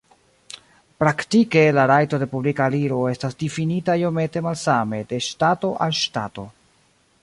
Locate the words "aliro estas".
2.71-3.39